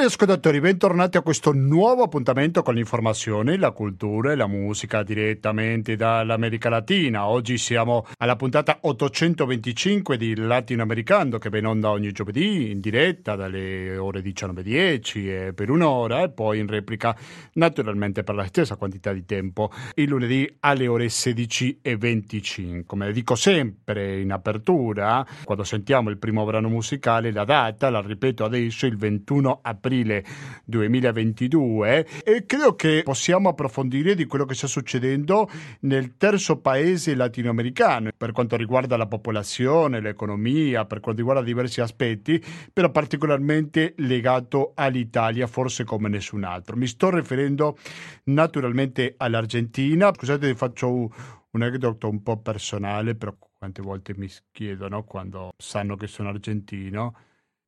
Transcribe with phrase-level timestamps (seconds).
[0.00, 5.94] Cari ascoltatori, bentornati a questo nuovo appuntamento con l'informazione, la cultura e la musica direttamente
[5.94, 7.26] dall'America Latina.
[7.26, 13.98] Oggi siamo alla puntata 825 di Latinoamericano che va onda ogni giovedì in diretta dalle
[13.98, 17.14] ore 19.10 e per un'ora e poi in replica
[17.54, 22.86] naturalmente per la stessa quantità di tempo il lunedì alle ore 16.25.
[22.86, 28.46] Come dico sempre in apertura, quando sentiamo il primo brano musicale, la data, la ripeto
[28.46, 30.24] adesso, il 21 aprile aprile
[30.64, 35.50] 2022 e credo che possiamo approfondire di quello che sta succedendo
[35.80, 42.42] nel terzo paese latinoamericano per quanto riguarda la popolazione, l'economia, per quanto riguarda diversi aspetti,
[42.72, 46.76] però particolarmente legato all'Italia, forse come nessun altro.
[46.76, 47.76] Mi sto riferendo
[48.24, 50.12] naturalmente all'Argentina.
[50.14, 51.08] Scusate, faccio un,
[51.50, 57.14] un aneddoto un po' personale, però quante volte mi chiedono quando sanno che sono argentino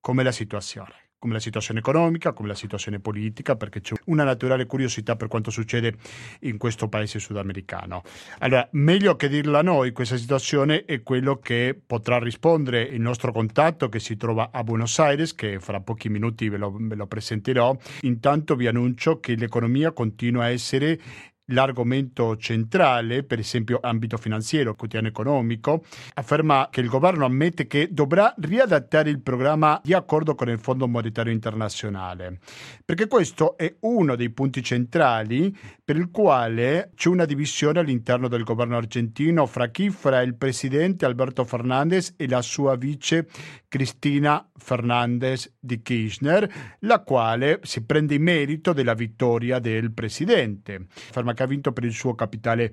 [0.01, 4.67] com'è la situazione come la situazione economica, come la situazione politica, perché c'è una naturale
[4.67, 5.95] curiosità per quanto succede
[6.41, 8.03] in questo paese sudamericano.
[8.41, 13.89] Allora, meglio che dirla noi questa situazione è quello che potrà rispondere il nostro contatto
[13.89, 17.77] che si trova a Buenos Aires, che fra pochi minuti ve lo, ve lo presenterò.
[18.01, 20.99] Intanto vi annuncio che l'economia continua a essere
[21.47, 25.85] l'argomento centrale, per esempio ambito finanziario, quotidiano economico,
[26.15, 30.87] afferma che il governo ammette che dovrà riadattare il programma di accordo con il Fondo
[30.87, 32.39] Monetario Internazionale,
[32.85, 38.45] perché questo è uno dei punti centrali per il quale c'è una divisione all'interno del
[38.45, 43.27] governo argentino fra chi fra il presidente Alberto Fernandez e la sua vice
[43.69, 50.87] Cristina Fernandez di Kirchner, la quale si prende in merito della vittoria del presidente.
[51.09, 52.73] Afferma che ha vinto per il suo capitale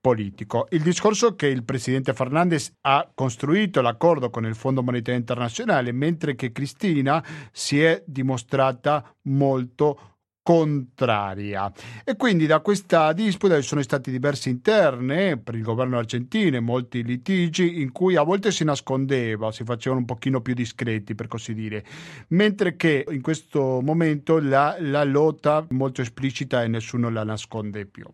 [0.00, 0.66] politico.
[0.70, 6.34] Il discorso che il presidente Fernandez ha costruito l'accordo con il Fondo Monetario Internazionale, mentre
[6.34, 10.15] che Cristina si è dimostrata molto
[10.46, 11.72] contraria.
[12.04, 17.02] E quindi da questa disputa ci sono stati diverse interne per il governo argentino molti
[17.02, 21.52] litigi in cui a volte si nascondeva, si facevano un pochino più discreti per così
[21.52, 21.84] dire,
[22.28, 27.84] mentre che in questo momento la, la lotta è molto esplicita e nessuno la nasconde
[27.84, 28.06] più.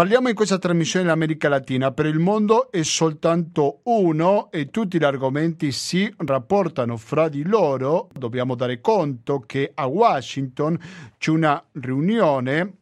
[0.00, 5.04] Parliamo in questa trasmissione dell'America Latina, per il mondo è soltanto uno e tutti gli
[5.04, 8.08] argomenti si rapportano fra di loro.
[8.10, 10.78] Dobbiamo dare conto che a Washington
[11.18, 12.78] c'è una riunione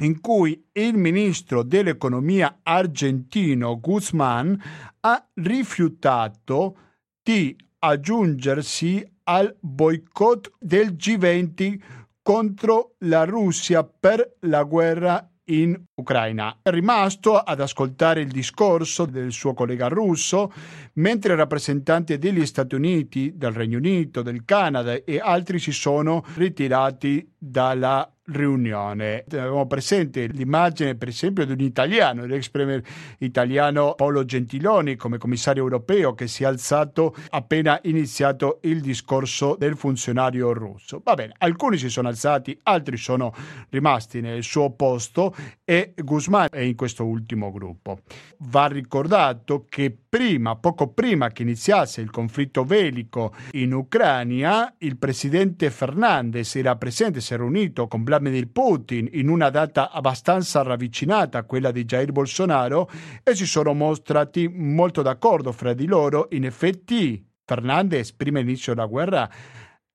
[0.00, 4.58] in cui il ministro dell'economia argentino Guzman
[5.00, 6.76] ha rifiutato
[7.22, 11.78] di aggiungersi al boicott del G20
[12.22, 16.58] contro la Russia per la guerra in Ucraina.
[16.62, 20.52] È rimasto ad ascoltare il discorso del suo collega russo,
[20.94, 27.34] mentre rappresentanti degli Stati Uniti, del Regno Unito, del Canada e altri si sono ritirati
[27.36, 29.24] dalla riunione.
[29.26, 32.82] Abbiamo presente l'immagine, per esempio, di un italiano, l'ex premier
[33.18, 39.76] italiano Paolo Gentiloni come commissario europeo che si è alzato appena iniziato il discorso del
[39.76, 41.00] funzionario russo.
[41.02, 43.34] Va bene, alcuni si sono alzati, altri sono
[43.70, 45.34] rimasti nel suo posto
[45.64, 48.00] e Guzman è in questo ultimo gruppo.
[48.38, 55.70] Va ricordato che prima, poco prima che iniziasse il conflitto bellico in Ucraina, il presidente
[55.70, 61.44] Fernandez era presente, si era unito con Vladimir Putin in una data abbastanza ravvicinata a
[61.44, 62.90] quella di Jair Bolsonaro
[63.22, 66.28] e si sono mostrati molto d'accordo fra di loro.
[66.32, 69.30] In effetti, Fernandez, prima inizio della guerra,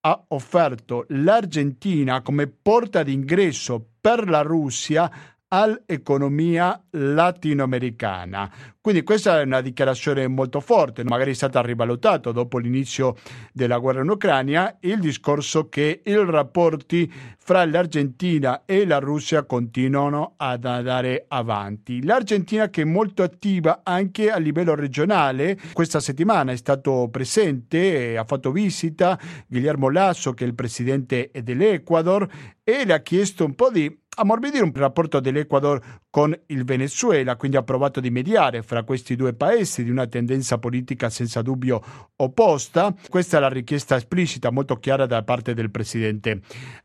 [0.02, 5.12] ha offerto l'Argentina come porta d'ingresso per la Russia
[5.50, 8.52] all'economia latinoamericana.
[8.82, 13.16] Quindi questa è una dichiarazione molto forte, magari è stata rivalutata dopo l'inizio
[13.52, 20.36] della guerra in Ucraina, il discorso che i rapporti fra l'Argentina e la Russia continuano
[20.38, 22.02] ad andare avanti.
[22.04, 28.24] L'Argentina che è molto attiva anche a livello regionale, questa settimana è stato presente, ha
[28.24, 32.26] fatto visita Guillermo Lasso che è il presidente dell'Ecuador
[32.64, 37.58] e le ha chiesto un po' di ammorbidire un rapporto dell'Ecuador con il Venezuela, quindi
[37.58, 41.82] ha provato di mediare fra questi due paesi di una tendenza politica senza dubbio
[42.16, 42.94] opposta.
[43.10, 46.42] Questa è la richiesta esplicita, molto chiara da parte del presidente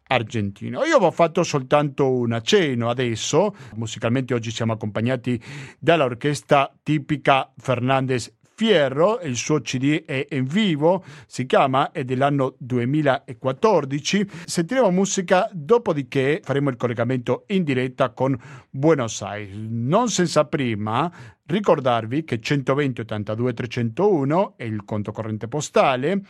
[0.09, 0.85] argentino.
[0.85, 5.41] Io ho fatto soltanto un accenno adesso, musicalmente oggi siamo accompagnati
[5.79, 14.25] dall'orchestra tipica Fernandez Fierro, il suo CD è in vivo, si chiama, è dell'anno 2014.
[14.45, 19.57] Sentiremo musica, dopodiché faremo il collegamento in diretta con Buenos Aires.
[19.69, 21.11] Non senza prima
[21.45, 26.23] ricordarvi che 120 82 301 è il conto corrente postale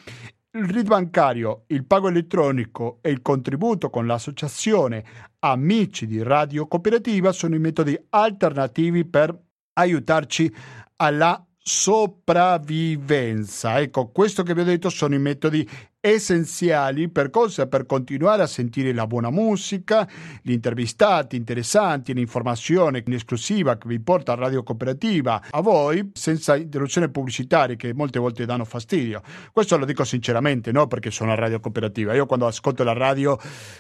[0.55, 5.05] il RID bancario, il pago elettronico e il contributo con l'associazione
[5.41, 9.39] Amici di Radio Cooperativa sono i metodi alternativi per
[9.75, 10.55] aiutarci
[10.97, 13.81] alla sopravvivenza.
[13.81, 15.67] Ecco, questo che vi ho detto sono i metodi
[16.05, 17.69] essenziali per cosa?
[17.69, 20.09] Per continuare a sentire la buona musica,
[20.43, 26.57] gli intervistati interessanti, l'informazione in esclusiva che vi porta a Radio Cooperativa a voi senza
[26.57, 29.23] interruzione pubblicitarie che molte volte danno fastidio.
[29.53, 32.15] Questo lo dico sinceramente, no perché sono a Radio Cooperativa.
[32.15, 33.39] Io quando ascolto la radio,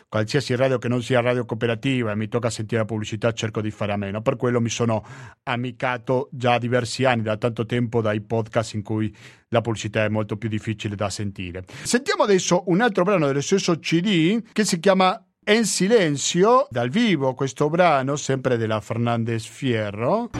[0.08, 3.72] qualsiasi radio che non sia Radio Cooperativa e mi tocca sentire la pubblicità, cerco di
[3.72, 4.22] fare a meno.
[4.22, 5.04] Per quello mi sono
[5.42, 9.12] amicato già diversi anni, da tanto tempo, dai podcast in cui
[9.52, 11.62] la pubblicità è molto più difficile da sentire.
[11.82, 17.34] Sentiamo adesso un altro brano dello stesso CD che si chiama En Silenzio, dal vivo
[17.34, 20.30] questo brano, sempre della Fernandez Fierro.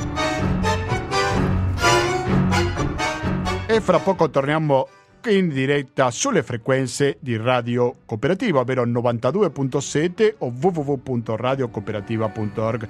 [3.67, 4.89] E fra poco torniamo
[5.29, 12.89] in diretta sulle frequenze di Radio Cooperativa, ovvero 92.7 o www.radiocooperativa.org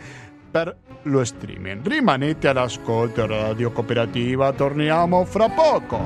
[0.52, 1.84] per lo streaming.
[1.84, 5.98] Rimanete all'ascolto Radio Cooperativa, torniamo fra poco.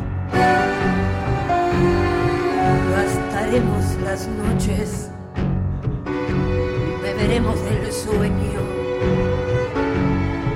[2.90, 5.10] Gastaremos las noches,
[7.02, 8.60] beberemos del sueño,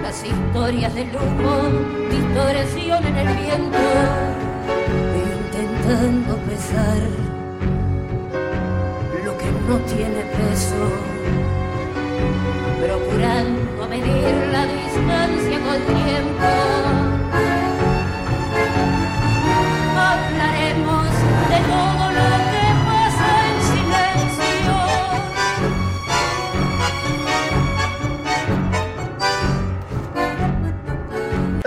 [0.03, 1.63] las historias del humo,
[2.09, 3.79] distorsión en el viento,
[5.15, 7.01] intentando pesar
[9.25, 10.77] lo que no tiene peso.
[12.81, 13.60] Procurando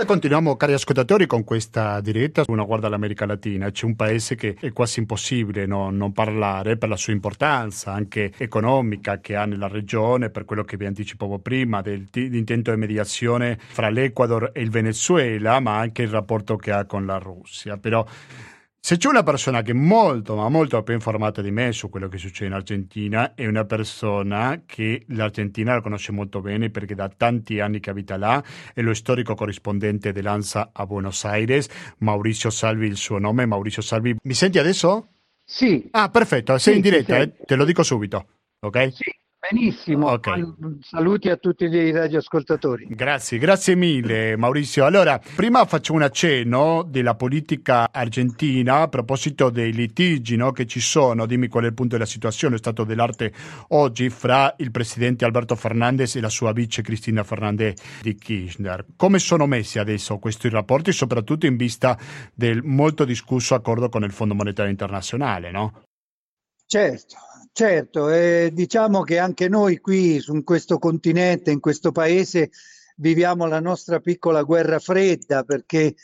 [0.04, 2.44] E continuiamo, cari ascoltatori, con questa diretta.
[2.48, 3.70] Una guarda all'America Latina.
[3.70, 8.30] C'è un paese che è quasi impossibile no, non parlare per la sua importanza anche
[8.36, 13.88] economica che ha nella regione, per quello che vi anticipavo prima, dell'intento di mediazione fra
[13.88, 17.78] l'Ecuador e il Venezuela, ma anche il rapporto che ha con la Russia.
[17.78, 18.04] Però
[18.84, 22.06] se c'è una persona che è molto, ma molto più informata di me su quello
[22.06, 27.08] che succede in Argentina, è una persona che l'Argentina la conosce molto bene perché da
[27.08, 28.44] tanti anni che abita là,
[28.74, 31.66] è lo storico corrispondente dell'ANSA a Buenos Aires,
[32.00, 33.46] Maurizio Salvi il suo nome.
[33.46, 35.12] Maurizio Salvi, mi senti adesso?
[35.42, 35.88] Sì.
[35.92, 37.32] Ah, perfetto, sei sì, in diretta, eh?
[37.42, 38.26] te lo dico subito,
[38.60, 38.92] ok?
[38.92, 39.23] Sì.
[39.50, 40.42] Benissimo, okay.
[40.80, 42.86] saluti a tutti i radioascoltatori.
[42.88, 44.86] Grazie, grazie mille Maurizio.
[44.86, 50.80] Allora, prima faccio un accenno della politica argentina a proposito dei litigi no, che ci
[50.80, 51.26] sono.
[51.26, 53.34] Dimmi qual è il punto della situazione, è stato dell'arte
[53.68, 58.86] oggi fra il presidente Alberto Fernandez e la sua vice Cristina Fernandez di Kirchner.
[58.96, 61.98] Come sono messi adesso questi rapporti, soprattutto in vista
[62.32, 65.82] del molto discusso accordo con il Fondo Monetario Internazionale, no?
[66.66, 67.16] Certo,
[67.56, 72.50] Certo, eh, diciamo che anche noi qui su questo continente, in questo paese,
[72.96, 75.94] viviamo la nostra piccola guerra fredda perché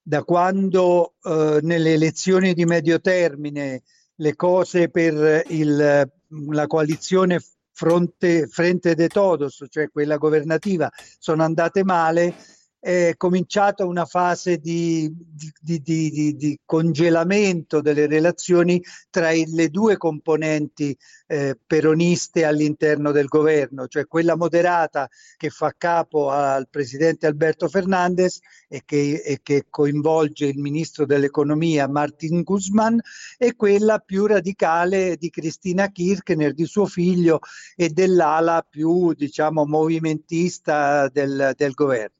[0.00, 3.82] da quando eh, nelle elezioni di medio termine
[4.14, 6.08] le cose per il,
[6.48, 7.40] la coalizione
[7.72, 12.36] fronte, Frente de Todos, cioè quella governativa, sono andate male,
[12.80, 15.12] è cominciata una fase di,
[15.60, 23.86] di, di, di, congelamento delle relazioni tra le due componenti eh, peroniste all'interno del governo,
[23.86, 30.46] cioè quella moderata che fa capo al presidente Alberto Fernandez e che, e che coinvolge
[30.46, 32.98] il ministro dell'economia Martin Guzman
[33.36, 37.40] e quella più radicale di Cristina Kirchner, di suo figlio
[37.76, 42.19] e dell'ala più diciamo movimentista del, del governo.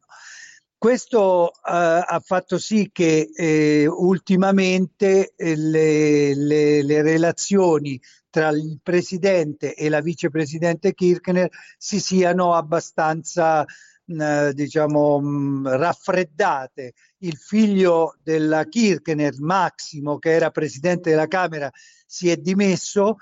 [0.81, 8.81] Questo uh, ha fatto sì che eh, ultimamente eh, le, le, le, relazioni tra il
[8.83, 13.63] presidente e la vicepresidente Kirchner si siano abbastanza
[14.07, 16.95] diciamo raffreddate.
[17.19, 21.71] Il figlio della Kirchner, Massimo, che era presidente della Camera,
[22.07, 23.17] si è dimesso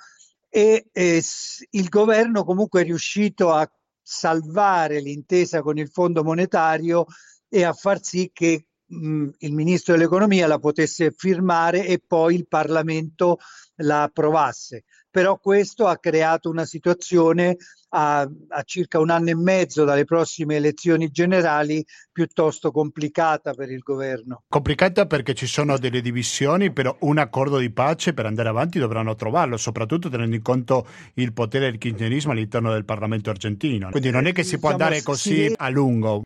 [0.49, 1.23] e eh,
[1.71, 3.69] il governo comunque è riuscito a
[4.01, 7.07] salvare l'intesa con il Fondo Monetario
[7.49, 12.47] e a far sì che mh, il ministro dell'economia la potesse firmare e poi il
[12.47, 13.39] Parlamento
[13.77, 14.85] la approvasse.
[15.11, 17.57] Però questo ha creato una situazione
[17.91, 23.79] a, a, circa un anno e mezzo dalle prossime elezioni generali piuttosto complicata per il
[23.79, 24.43] governo.
[24.49, 29.15] Complicata perché ci sono delle divisioni, però un accordo di pace per andare avanti dovranno
[29.15, 33.89] trovarlo, soprattutto tenendo in conto il potere del kirchnerismo all'interno del Parlamento argentino.
[33.91, 35.55] Quindi non è che si può andare così sì.
[35.57, 36.23] a lungo.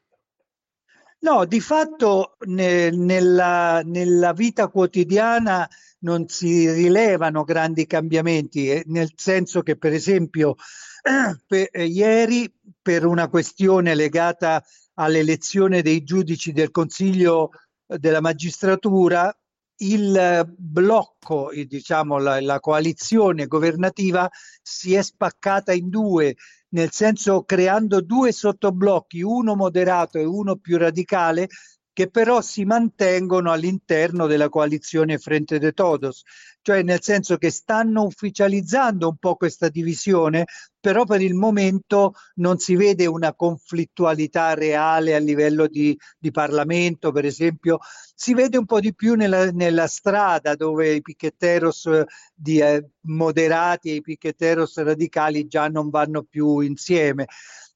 [1.23, 5.69] No, di fatto ne, nella, nella, vita quotidiana
[6.01, 10.57] non si rilevano grandi cambiamenti, eh, nel senso che per esempio
[11.47, 14.65] per, eh, ieri per una questione legata
[14.95, 17.51] all'elezione dei giudici del Consiglio
[17.87, 19.33] della magistratura,
[19.77, 24.29] il blocco, diciamo la, la coalizione governativa
[24.61, 26.35] si è spaccata in due,
[26.73, 31.49] nel senso creando due sottoblocchi, uno moderato e uno più radicale,
[31.93, 36.23] che però si mantengono all'interno della coalizione Frente de Todos,
[36.63, 40.47] cioè nel senso che stanno ufficializzando un po' questa divisione,
[40.81, 47.13] però per il momento non si vede una conflittualità reale a livello di, di Parlamento,
[47.13, 47.79] per esempio,
[48.15, 51.89] si vede un po' di più nella, nella strada dove i piqueteros
[52.35, 57.27] di, eh, moderati e i piqueteros radicali già non vanno più insieme.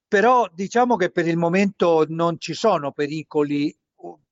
[0.08, 3.76] Però diciamo che per il momento non ci sono pericoli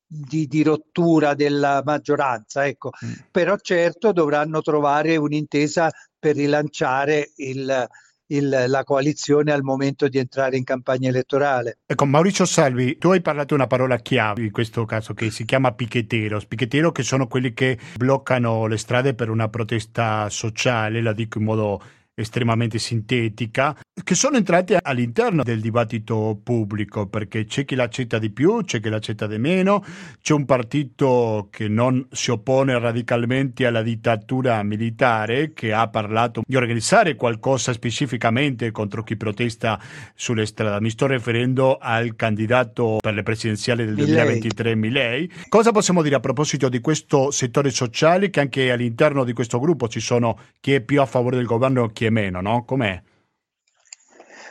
[0.07, 2.91] di, di, rottura della maggioranza, ecco.
[3.03, 3.11] Mm.
[3.31, 7.87] però certo dovranno trovare un'intesa per rilanciare il,
[8.27, 11.79] il, la coalizione al momento di entrare in campagna elettorale.
[11.85, 15.73] Ecco, Maurizio Salvi, tu hai parlato una parola chiave in questo caso che si chiama
[15.73, 21.39] piqueteros, piqueteros che sono quelli che bloccano le strade per una protesta sociale, la dico
[21.39, 21.81] in modo
[22.15, 28.63] estremamente sintetica, che sono entrati all'interno del dibattito pubblico, perché c'è chi l'accetta di più,
[28.63, 29.83] c'è chi l'accetta di meno,
[30.21, 36.55] c'è un partito che non si oppone radicalmente alla dittatura militare, che ha parlato di
[36.55, 39.79] organizzare qualcosa specificamente contro chi protesta
[40.13, 40.79] sulle strade.
[40.81, 45.29] Mi sto riferendo al candidato per le presidenziali del 2023, Milei.
[45.49, 49.89] Cosa possiamo dire a proposito di questo settore sociale, che anche all'interno di questo gruppo
[49.89, 52.63] ci sono chi è più a favore del governo e chi è meno, no?
[52.63, 53.01] Com'è?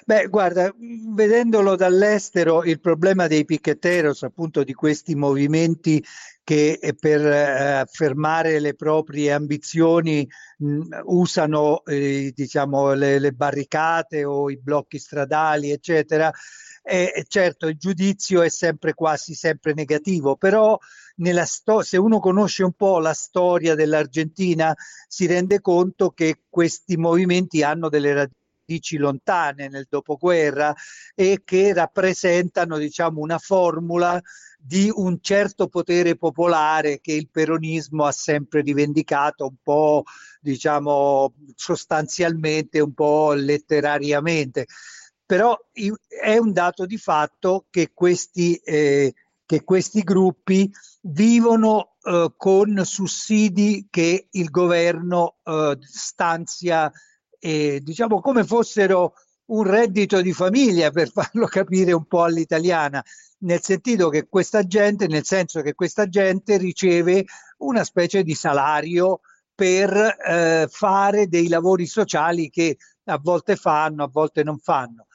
[0.06, 0.70] Beh, guarda,
[1.14, 6.04] vedendolo dall'estero, il problema dei piqueteros, appunto di questi movimenti
[6.42, 14.24] che eh, per eh, affermare le proprie ambizioni mh, usano eh, diciamo, le, le, barricate
[14.24, 16.30] o i blocchi stradali, eccetera.
[16.82, 20.78] E, certo, il giudizio è sempre quasi sempre negativo, però
[21.44, 24.74] sto- se uno conosce un po' la storia dell'Argentina
[25.08, 28.28] si rende conto che questi movimenti hanno delle
[28.64, 30.74] radici lontane nel dopoguerra
[31.14, 34.20] e che rappresentano diciamo una formula
[34.58, 40.04] di un certo potere popolare che il peronismo ha sempre rivendicato un po'
[40.40, 44.66] diciamo sostanzialmente un po' letterariamente.
[45.26, 45.58] Però
[46.06, 49.12] è un dato di fatto che questi eh,
[49.46, 50.70] che questi gruppi
[51.02, 56.90] vivono eh, con sussidi che il governo eh, stanzia,
[57.38, 59.14] eh, diciamo come fossero
[59.46, 63.04] un reddito di famiglia per farlo capire un po' all'italiana,
[63.40, 67.26] nel sentito che questa gente, nel senso che questa gente riceve
[67.58, 69.20] una specie di salario
[69.54, 75.06] per eh, fare dei lavori sociali che a volte fanno, a volte non fanno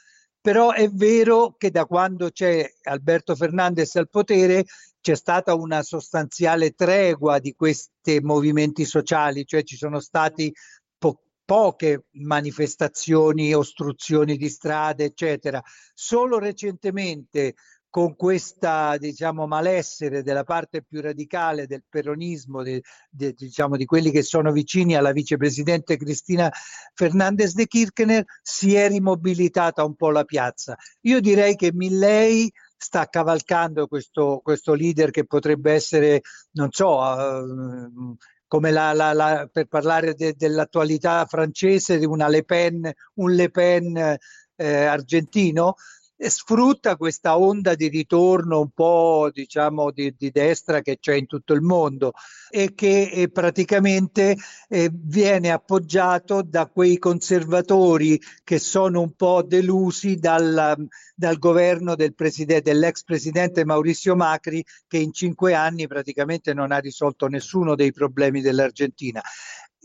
[0.49, 4.65] però è vero che da quando c'è Alberto Fernandez al potere
[4.99, 10.51] c'è stata una sostanziale tregua di questi movimenti sociali, cioè ci sono stati
[10.97, 15.61] po- poche manifestazioni, ostruzioni di strade, eccetera.
[15.93, 17.53] Solo recentemente
[17.89, 24.11] con questa diciamo malessere della parte più radicale del peronismo, de, de, diciamo di quelli
[24.11, 26.51] che sono vicini alla vicepresidente Cristina
[26.93, 30.77] Fernandez de Kirchner, si è rimobilitata un po' la piazza.
[31.01, 38.15] Io direi che Milley sta cavalcando questo, questo leader che potrebbe essere, non so, uh,
[38.47, 43.49] come la, la, la, per parlare de, dell'attualità francese, di una Le Pen, un Le
[43.49, 44.17] Pen
[44.55, 45.75] eh, argentino,
[46.27, 51.53] sfrutta questa onda di ritorno un po' diciamo di, di destra che c'è in tutto
[51.53, 52.11] il mondo
[52.49, 54.35] e che eh, praticamente
[54.67, 60.75] eh, viene appoggiato da quei conservatori che sono un po' delusi dal,
[61.15, 66.79] dal governo del presidente, dell'ex presidente Maurizio Macri che in cinque anni praticamente non ha
[66.79, 69.21] risolto nessuno dei problemi dell'Argentina.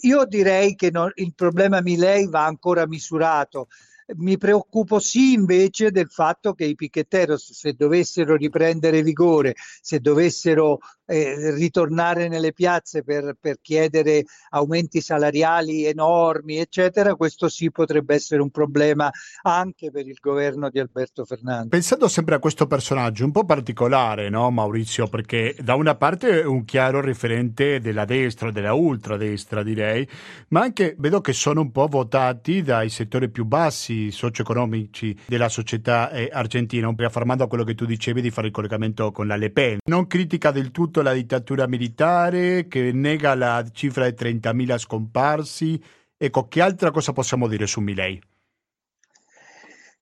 [0.00, 3.68] Io direi che non, il problema Milei va ancora misurato
[4.16, 10.78] mi preoccupo sì invece del fatto che i piqueteros, se dovessero riprendere vigore, se dovessero
[11.06, 18.42] eh, ritornare nelle piazze per, per, chiedere aumenti salariali enormi, eccetera, questo sì potrebbe essere
[18.42, 19.10] un problema
[19.42, 21.68] anche per il governo di Alberto Fernandez.
[21.68, 26.44] Pensando sempre a questo personaggio un po' particolare, no, Maurizio, perché da una parte è
[26.44, 30.08] un chiaro riferente della destra, della ultradestra direi,
[30.48, 36.10] ma anche vedo che sono un po' votati dai settori più bassi socio-economici della società
[36.10, 39.26] eh, argentina, un po' affermando a quello che tu dicevi di fare il collegamento con
[39.26, 39.78] la Le Pen.
[39.84, 45.82] Non critica del tutto soprattutto la dittatura militare, che nega la cifra di 30.000 scomparsi.
[46.16, 48.22] Ecco, che altra cosa possiamo dire su Milei?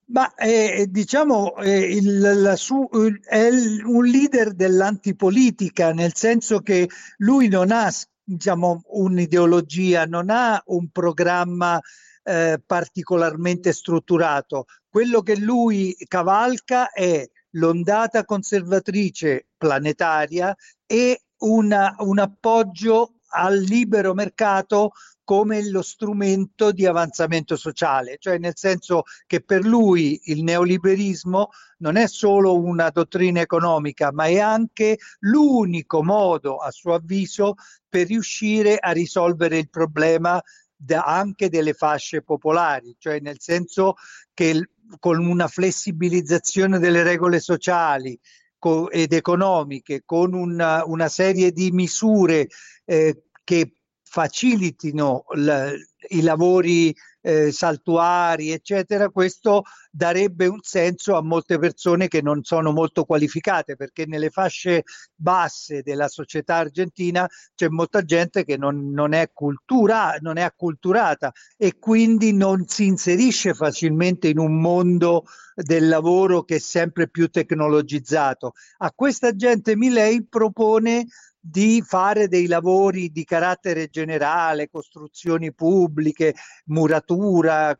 [0.06, 2.86] Ma eh, diciamo eh, il, su,
[3.24, 3.48] è
[3.84, 7.90] un leader dell'antipolitica, nel senso che lui non ha
[8.22, 11.80] diciamo, un'ideologia, non ha un programma
[12.24, 14.66] eh, particolarmente strutturato.
[14.90, 20.54] Quello che lui cavalca è l'ondata conservatrice planetaria
[20.86, 24.92] e una, un appoggio al libero mercato
[25.24, 31.96] come lo strumento di avanzamento sociale, cioè nel senso che per lui il neoliberismo non
[31.96, 37.54] è solo una dottrina economica, ma è anche l'unico modo, a suo avviso,
[37.88, 40.42] per riuscire a risolvere il problema
[40.74, 43.94] da, anche delle fasce popolari, cioè nel senso
[44.34, 48.18] che con una flessibilizzazione delle regole sociali
[48.58, 52.48] co- ed economiche, con una, una serie di misure
[52.84, 53.72] eh, che
[54.12, 55.72] facilitino l-
[56.10, 62.72] i lavori eh, saltuari, eccetera, questo darebbe un senso a molte persone che non sono
[62.72, 64.82] molto qualificate, perché nelle fasce
[65.14, 71.32] basse della società argentina c'è molta gente che non, non, è, cultura, non è acculturata
[71.56, 77.28] e quindi non si inserisce facilmente in un mondo del lavoro che è sempre più
[77.28, 78.52] tecnologizzato.
[78.78, 81.06] A questa gente Milei propone
[81.44, 87.76] di fare dei lavori di carattere generale, costruzioni pubbliche, muratura,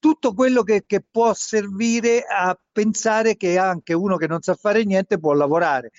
[0.00, 4.84] tutto quello che, che, può servire a pensare che anche uno che non sa fare
[4.84, 5.92] niente può lavorare.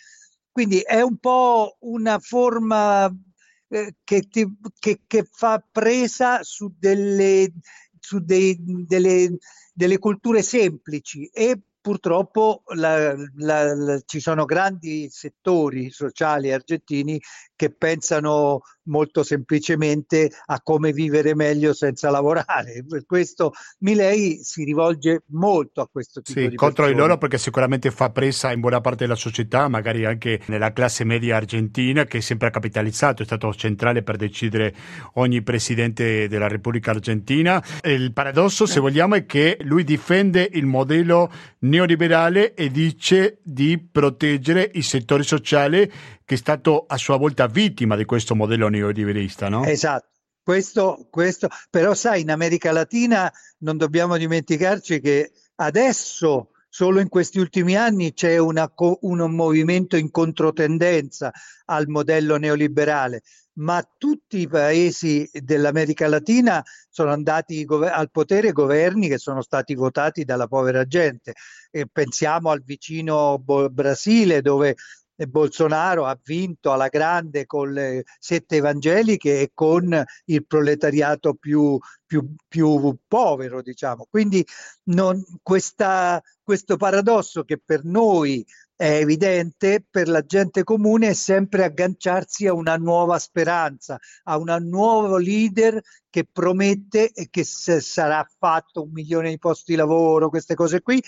[0.52, 3.10] Quindi è un po' una forma
[3.70, 4.46] eh, che, ti,
[4.78, 7.54] che, che, fa presa su delle,
[7.98, 9.38] su dei, delle,
[9.74, 17.22] delle culture semplici e purtroppo la, la, la, ci sono grandi settori sociali argentini
[17.56, 22.84] che pensano molto semplicemente a come vivere meglio senza lavorare.
[22.88, 26.94] Per questo Milei si rivolge molto a questo tipo sì, di contro persone.
[26.94, 31.04] di loro perché sicuramente fa presa in buona parte della società, magari anche nella classe
[31.04, 34.74] media argentina che è sempre ha capitalizzato, è stato centrale per decidere
[35.14, 37.64] ogni presidente della Repubblica Argentina.
[37.84, 44.70] Il paradosso, se vogliamo, è che lui difende il modello neoliberale e dice di proteggere
[44.74, 45.92] i settori sociali
[46.26, 49.64] che è stato a sua volta vittima di questo modello neoliberista, no?
[49.66, 50.10] Esatto.
[50.44, 57.40] Questo, questo, però sai, in America Latina non dobbiamo dimenticarci che adesso, solo in questi
[57.40, 61.32] ultimi anni, c'è una, un movimento in controtendenza
[61.66, 69.18] al modello neoliberale, ma tutti i paesi dell'America Latina sono andati al potere governi che
[69.18, 71.34] sono stati votati dalla povera gente.
[71.72, 74.76] E pensiamo al vicino Brasile dove
[75.16, 82.36] Bolsonaro ha vinto alla grande con le sette evangeliche e con il proletariato più, più,
[82.48, 84.08] più povero, diciamo.
[84.10, 84.46] Quindi
[84.86, 88.46] non, questa, questo paradosso che per noi
[88.78, 94.54] è evidente, per la gente comune è sempre agganciarsi a una nuova speranza, a un
[94.68, 100.82] nuovo leader che promette che sarà fatto un milione di posti di lavoro, queste cose
[100.82, 101.02] qui,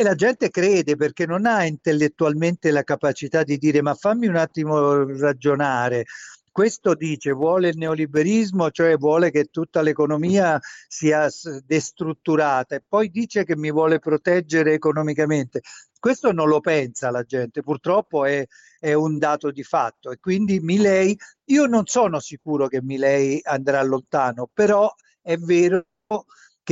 [0.00, 4.36] e la gente crede perché non ha intellettualmente la capacità di dire ma fammi un
[4.36, 6.04] attimo ragionare.
[6.52, 11.28] Questo dice, vuole il neoliberismo, cioè vuole che tutta l'economia sia
[11.64, 15.62] destrutturata e poi dice che mi vuole proteggere economicamente.
[15.98, 18.46] Questo non lo pensa la gente, purtroppo è,
[18.78, 23.82] è un dato di fatto e quindi Milei, io non sono sicuro che Milei andrà
[23.82, 25.84] lontano, però è vero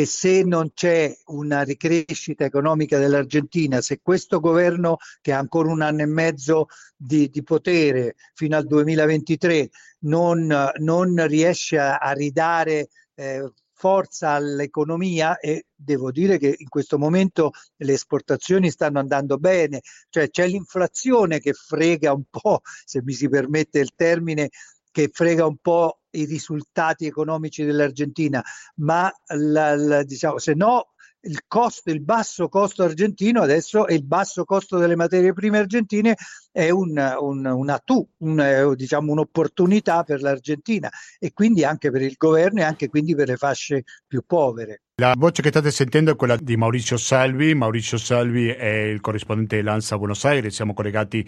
[0.05, 6.03] se non c'è una ricrescita economica dell'Argentina, se questo governo che ha ancora un anno
[6.03, 13.51] e mezzo di, di potere fino al 2023 non, non riesce a, a ridare eh,
[13.73, 20.31] forza all'economia e devo dire che in questo momento le esportazioni stanno andando bene, cioè
[20.31, 24.49] c'è l'inflazione che frega un po', se mi si permette il termine,
[24.91, 28.43] che frega un po' i risultati economici dell'Argentina,
[28.77, 30.93] ma la, la, diciamo, se no
[31.27, 36.17] il costo, il basso costo argentino adesso e il basso costo delle materie prime argentine
[36.53, 42.15] è un, un, una tu, un, diciamo, un'opportunità per l'Argentina e quindi anche per il
[42.17, 44.83] governo e anche quindi per le fasce più povere.
[44.99, 47.55] La voce che state sentendo è quella di Maurizio Salvi.
[47.55, 50.55] Maurizio Salvi è il corrispondente dell'ANSA a Buenos Aires.
[50.55, 51.23] Siamo collegati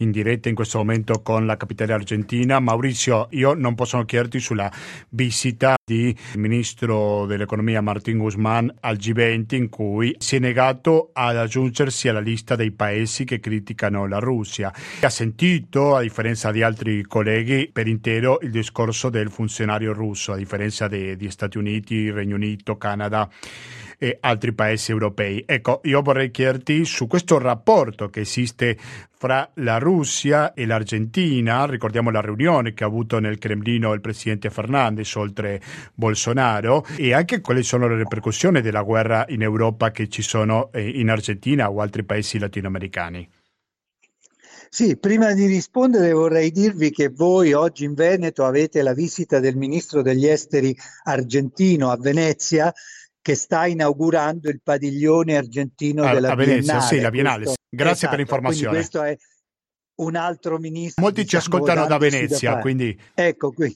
[0.00, 2.60] in diretta in questo momento con la capitale argentina.
[2.60, 4.70] Maurizio, io non posso chiederti sulla
[5.08, 12.08] visita di ministro dell'economia Martin Guzman al G20 in cui si è negato ad aggiungersi
[12.08, 14.70] alla lista dei paesi che criticano la Russia.
[15.00, 20.36] Ha sentito, a differenza di altri colleghi, per intero il discorso del funzionario russo, a
[20.36, 23.28] differenza di Stati Uniti, Regno Unito, Canada Canada
[23.96, 25.44] e altri paesi europei.
[25.46, 28.76] Ecco, io vorrei chiederti su questo rapporto che esiste
[29.16, 34.50] fra la Russia e l'Argentina, ricordiamo la riunione che ha avuto nel Cremlino il presidente
[34.50, 35.62] Fernandez oltre
[35.94, 40.86] Bolsonaro e anche quali sono le ripercussioni della guerra in Europa che ci sono eh,
[40.86, 43.26] in Argentina o altri paesi latinoamericani.
[44.74, 49.56] Sì, prima di rispondere vorrei dirvi che voi oggi in Veneto avete la visita del
[49.56, 52.74] ministro degli esteri argentino a Venezia
[53.24, 56.86] che sta inaugurando il padiglione argentino a, della a Venezia, Biennale.
[56.86, 57.44] sì, la Biennale.
[57.44, 58.74] Questo, Grazie esatto, per l'informazione.
[58.74, 59.16] Questo è
[59.94, 61.02] un altro ministro.
[61.02, 63.00] Molti diciamo, ci ascoltano da Venezia, da quindi...
[63.14, 63.74] Ecco qui.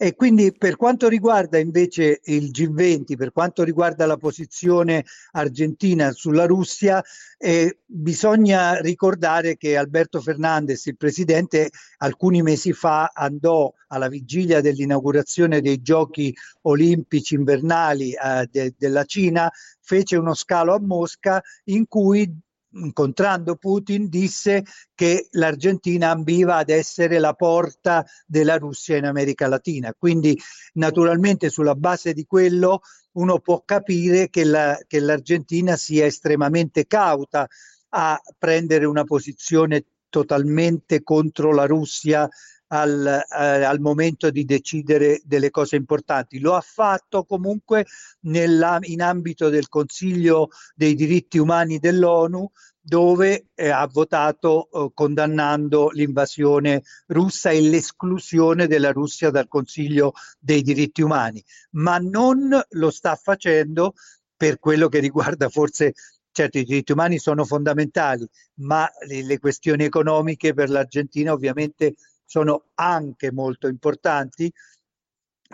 [0.00, 6.46] E quindi per quanto riguarda invece il G20, per quanto riguarda la posizione argentina sulla
[6.46, 7.02] Russia,
[7.36, 15.60] eh, bisogna ricordare che Alberto Fernandez, il presidente, alcuni mesi fa andò alla vigilia dell'inaugurazione
[15.60, 16.32] dei giochi
[16.62, 22.32] olimpici invernali eh, de- della Cina, fece uno scalo a Mosca in cui
[22.72, 29.94] incontrando Putin disse che l'Argentina ambiva ad essere la porta della Russia in America Latina.
[29.96, 30.38] Quindi
[30.74, 32.80] naturalmente sulla base di quello
[33.12, 37.46] uno può capire che, la, che l'Argentina sia estremamente cauta
[37.90, 42.28] a prendere una posizione totalmente contro la Russia
[42.68, 46.38] al, eh, al, momento di decidere delle cose importanti.
[46.38, 47.86] Lo ha fatto comunque
[48.20, 52.50] nella, in ambito del Consiglio dei diritti umani dell'ONU
[52.80, 60.62] dove eh, ha votato eh, condannando l'invasione russa e l'esclusione della Russia dal Consiglio dei
[60.62, 63.94] diritti umani, ma non lo sta facendo
[64.34, 65.92] per quello che riguarda forse
[66.30, 68.26] certo i diritti umani sono fondamentali,
[68.60, 71.96] ma le, le questioni economiche per l'Argentina ovviamente
[72.28, 74.52] sono anche molto importanti,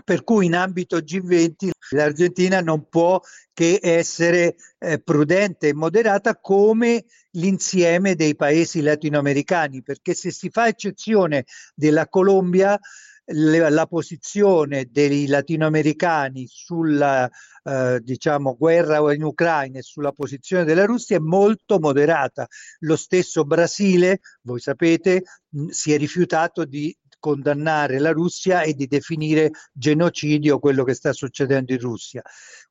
[0.05, 3.21] per cui in ambito G20 l'Argentina non può
[3.53, 10.67] che essere eh, prudente e moderata come l'insieme dei paesi latinoamericani, perché se si fa
[10.67, 11.45] eccezione
[11.77, 12.77] della Colombia,
[13.27, 17.31] le, la posizione dei latinoamericani sulla
[17.63, 22.47] eh, diciamo guerra in Ucraina e sulla posizione della Russia è molto moderata.
[22.81, 28.87] Lo stesso Brasile, voi sapete, mh, si è rifiutato di condannare la Russia e di
[28.87, 32.23] definire genocidio quello che sta succedendo in Russia.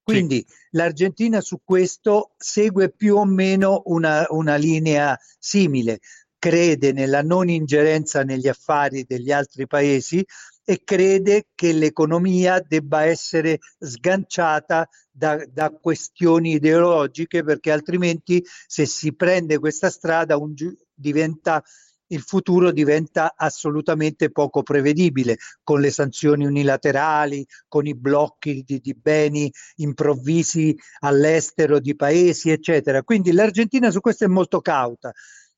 [0.03, 0.55] Quindi sì.
[0.71, 6.01] l'Argentina su questo segue più o meno una, una linea simile
[6.43, 10.21] crede nella non ingerenza negli affari degli altri paesi
[10.65, 19.15] e crede che l'economia debba essere sganciata da, da, questioni ideologiche perché altrimenti se si
[19.15, 20.53] prende questa strada un,
[20.93, 21.63] diventa
[22.08, 28.93] il futuro diventa assolutamente poco prevedibile con le sanzioni unilaterali, con i blocchi di, di
[28.93, 33.01] beni improvvisi all'estero di paesi, eccetera.
[33.01, 35.12] Quindi l'Argentina su questo è molto cauta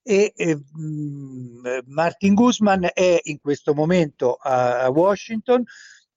[0.08, 0.60] e eh,
[1.88, 5.64] Martin Guzman è in questo momento a, a Washington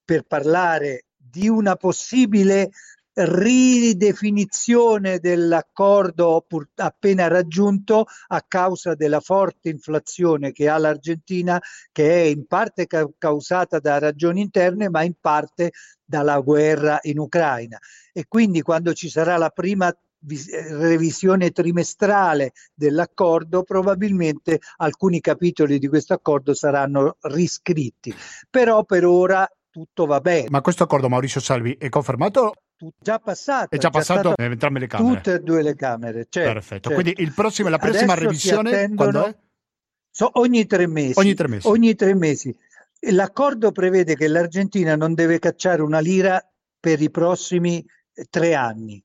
[0.05, 2.69] per parlare di una possibile
[3.13, 11.59] ridefinizione dell'accordo appena raggiunto a causa della forte inflazione che ha l'Argentina,
[11.91, 15.71] che è in parte ca- causata da ragioni interne, ma in parte
[16.05, 17.79] dalla guerra in Ucraina.
[18.13, 26.13] E quindi quando ci sarà la prima revisione trimestrale dell'accordo, probabilmente alcuni capitoli di questo
[26.13, 28.13] accordo saranno riscritti.
[28.49, 30.47] Però per ora tutto va bene.
[30.49, 32.53] Ma questo accordo, Maurizio Salvi, è confermato?
[32.97, 33.75] Già passato.
[33.75, 35.15] È già passato in entrambe le Camere?
[35.15, 37.03] Tutte e due le Camere, certo, Perfetto, certo.
[37.03, 39.35] quindi prossimo, la prossima Adesso revisione quando è?
[40.11, 41.19] So, ogni tre mesi.
[41.19, 41.67] Ogni tre mesi.
[41.67, 42.55] Ogni tre mesi.
[43.11, 46.41] L'accordo prevede che l'Argentina non deve cacciare una lira
[46.79, 47.85] per i prossimi
[48.29, 49.01] tre anni,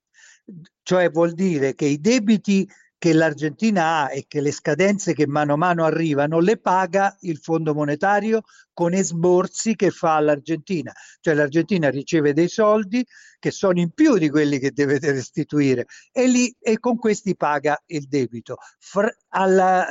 [0.85, 2.69] cioè vuol dire che i debiti
[3.05, 7.37] che l'Argentina ha e che le scadenze che mano a mano arrivano le paga il
[7.37, 10.91] Fondo monetario con esborsi che fa l'Argentina.
[11.21, 13.05] Cioè l'Argentina riceve dei soldi
[13.39, 17.79] che sono in più di quelli che deve restituire e, lì, e con questi paga
[17.87, 18.57] il debito.
[18.79, 19.87] Fra, alla,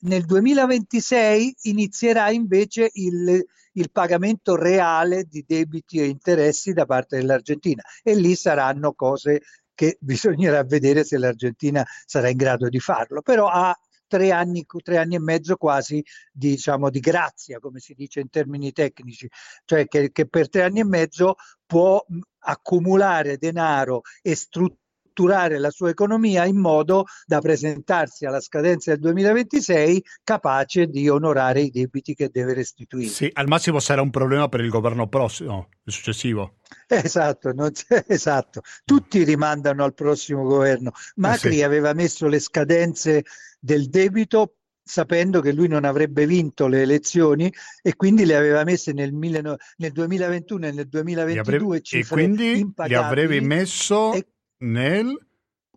[0.00, 7.82] nel 2026 inizierà invece il, il pagamento reale di debiti e interessi da parte dell'Argentina
[8.02, 9.40] e lì saranno cose
[9.78, 13.72] che bisognerà vedere se l'Argentina sarà in grado di farlo, però ha
[14.08, 18.28] tre anni, tre anni e mezzo quasi di, diciamo, di grazia, come si dice in
[18.28, 19.28] termini tecnici,
[19.64, 22.04] cioè che, che per tre anni e mezzo può
[22.40, 24.86] accumulare denaro e strutturare
[25.18, 31.62] strutturare la sua economia in modo da presentarsi alla scadenza del 2026 capace di onorare
[31.62, 33.08] i debiti che deve restituire.
[33.08, 36.58] Sì, al massimo sarà un problema per il governo prossimo, il successivo.
[36.86, 37.52] Esatto,
[38.06, 40.92] esatto, tutti rimandano al prossimo governo.
[41.16, 41.62] Macri eh sì.
[41.62, 43.24] aveva messo le scadenze
[43.58, 44.52] del debito
[44.88, 47.52] sapendo che lui non avrebbe vinto le elezioni
[47.82, 52.94] e quindi le aveva messe nel, nel 2021 e nel 2022 avrebbe, e quindi li
[52.94, 54.26] avrebbe messo e,
[54.58, 55.16] nel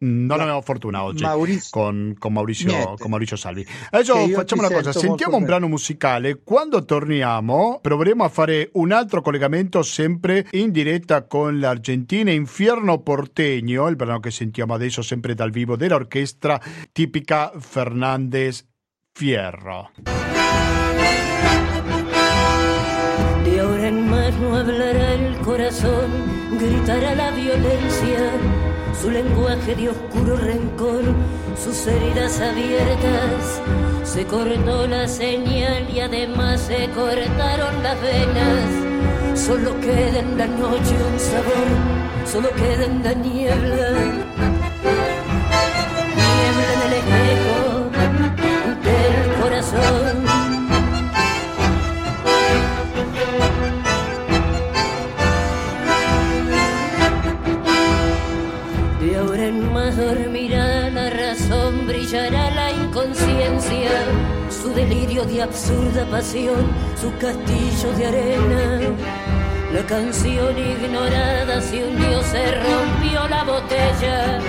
[0.02, 0.34] no.
[0.34, 1.70] abbiamo fortuna oggi Maurizio.
[1.70, 3.65] Con, con, Maurizio, con, Maurizio, Salvi.
[3.91, 9.22] Adesso facciamo una cosa, sentiamo un brano musicale, quando torniamo proveremo a fare un altro
[9.22, 15.52] collegamento sempre in diretta con l'Argentina, Infierno Porteño, il brano che sentiamo adesso sempre dal
[15.52, 16.60] vivo dell'orchestra
[16.91, 18.67] tipica Fernandez
[19.13, 19.91] Fierro.
[23.44, 26.10] De ahora en más no hablará el corazón,
[26.58, 28.71] gritará la violencia
[29.02, 31.02] su lenguaje de oscuro rencor,
[31.58, 33.62] sus heridas abiertas.
[34.04, 39.40] Se cortó la señal y además se cortaron las venas.
[39.40, 44.41] Solo queda en la noche un sabor, solo queda en la niebla.
[65.42, 68.80] De absurda pasión, su castillo de arena.
[69.74, 74.40] La canción ignorada se hundió, se rompió la botella,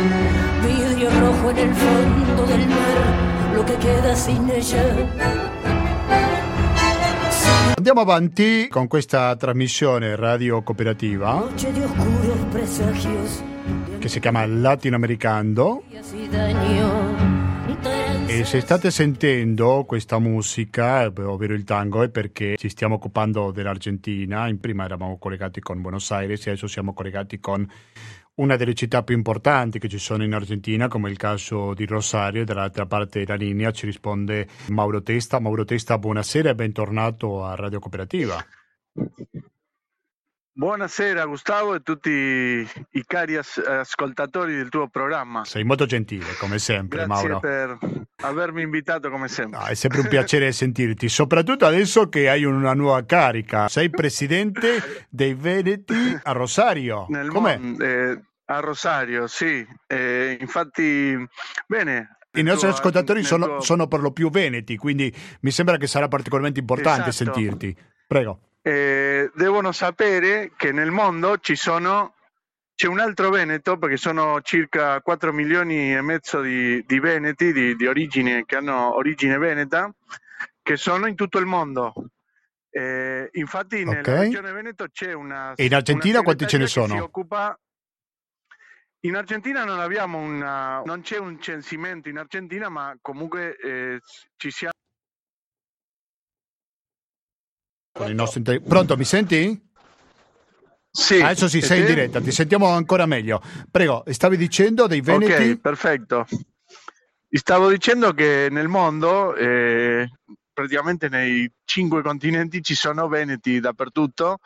[0.63, 4.85] vidrio rojo en el fondo del mar, lo que queda sin ella.
[7.77, 11.35] Andiamo avanti con questa trasmissione radio cooperativa.
[11.35, 13.43] Noche de oscuros presagios
[13.99, 15.83] che si chiama Latinoamericano.
[18.35, 24.49] E se state sentendo questa musica, ovvero il tango, è perché ci stiamo occupando dell'Argentina.
[24.49, 27.71] In prima eravamo collegati con Buenos Aires e adesso siamo collegati con
[28.37, 32.47] una delle città più importanti che ci sono in Argentina, come il caso di Rosario.
[32.47, 35.39] Dall'altra parte della linea ci risponde Mauro Testa.
[35.39, 38.43] Mauro Testa, buonasera e bentornato a Radio Cooperativa.
[40.55, 45.47] Buonasera Gustavo e tutti i cari as- ascoltatori del tuo programma.
[45.47, 47.41] Sei molto gentile come sempre Grazie Mauro.
[47.41, 47.79] per
[48.17, 49.59] avermi invitato come sempre.
[49.59, 53.69] No, è sempre un piacere sentirti, soprattutto adesso che hai una nuova carica.
[53.69, 57.07] Sei presidente dei Veneti a Rosario.
[57.09, 57.57] Nel Com'è?
[57.57, 59.67] Mon- eh, a Rosario, sì.
[59.87, 61.17] Eh, infatti,
[61.67, 63.61] bene, i nostri ascoltatori sono, tuo...
[63.61, 65.11] sono, per lo più veneti, quindi
[65.41, 67.33] mi sembra che sarà particolarmente importante esatto.
[67.33, 67.75] sentirti.
[68.07, 72.15] Prego eh, devono sapere che nel mondo ci sono,
[72.75, 77.75] c'è un altro Veneto, perché sono circa 4 milioni e mezzo di, di veneti di,
[77.75, 79.93] di origine, che hanno origine veneta,
[80.63, 81.93] che sono in tutto il mondo.
[82.71, 84.03] Eh, infatti okay.
[84.03, 85.53] nella regione Veneto c'è una...
[85.55, 87.03] E in Argentina quanti ce ne sono?
[87.03, 87.59] Occupa...
[89.05, 89.79] In Argentina non,
[90.13, 90.81] una...
[90.85, 94.01] non c'è un censimento in Argentina, ma comunque eh,
[94.37, 94.73] ci siamo...
[97.93, 98.63] con il nostro inter...
[98.63, 99.71] Pronto, mi senti?
[100.91, 101.21] Sì.
[101.21, 103.41] Adesso sì, sei in diretta, ti sentiamo ancora meglio.
[103.71, 105.51] Prego, stavi dicendo dei veneti?
[105.51, 106.27] Ok, perfetto.
[107.31, 110.11] Stavo dicendo che nel mondo, eh,
[110.53, 114.39] praticamente nei cinque continenti, ci sono veneti dappertutto.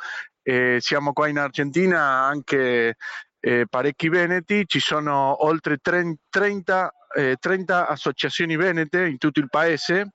[0.43, 2.95] Eh, siamo qua in Argentina anche
[3.41, 6.93] eh, parecchi veneti, ci sono oltre 30,
[7.41, 10.13] 30 associazioni venete in tutto il paese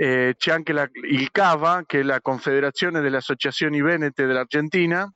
[0.00, 5.12] eh, c'è anche la, il CAVA, che è la Confederazione delle Associazioni Venete dell'Argentina,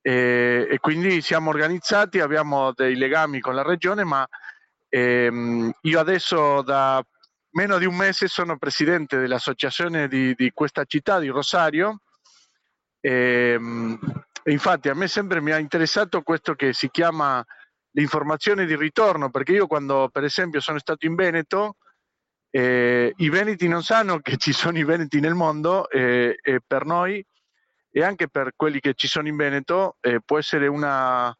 [0.00, 4.24] eh, e quindi siamo organizzati, abbiamo dei legami con la regione, ma
[4.88, 7.04] ehm, io adesso da
[7.50, 12.02] meno di un mese sono presidente dell'associazione di, di questa città, di Rosario.
[13.00, 13.98] Ehm,
[14.44, 17.44] infatti a me sempre mi ha interessato questo che si chiama
[17.90, 21.78] le informazioni di ritorno, perché io quando per esempio sono stato in Veneto,
[22.56, 26.86] eh, i veneti non sanno che ci sono i veneti nel mondo eh, e per
[26.86, 27.22] noi
[27.90, 31.34] e anche per quelli che ci sono in Veneto eh, può essere una,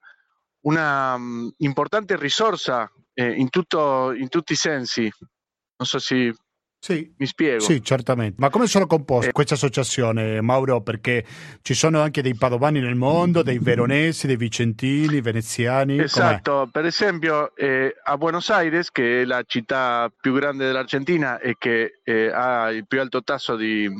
[0.66, 5.02] una um, importante risorsa eh, in, tutto, in tutti i sensi.
[5.02, 6.34] Non so se
[6.78, 7.60] sì, mi spiego.
[7.60, 8.36] Sì, certamente.
[8.38, 9.32] Ma come sono composte Eh.
[9.32, 10.82] queste associazioni, Mauro?
[10.82, 11.24] Perché
[11.62, 15.94] ci sono anche dei padovani nel mondo, dei veronesi, dei vicentini, veneziani.
[15.94, 16.04] com'è?
[16.04, 21.56] Esatto, per esempio eh, a Buenos Aires, che è la città più grande dell'Argentina e
[21.58, 23.90] che eh, ha il più alto tasso di,